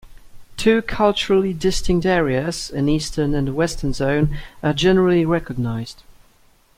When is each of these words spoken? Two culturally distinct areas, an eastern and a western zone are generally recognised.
Two 0.57 0.81
culturally 0.81 1.53
distinct 1.53 2.07
areas, 2.07 2.71
an 2.71 2.89
eastern 2.89 3.35
and 3.35 3.49
a 3.49 3.53
western 3.53 3.93
zone 3.93 4.35
are 4.63 4.73
generally 4.73 5.25
recognised. 5.25 6.01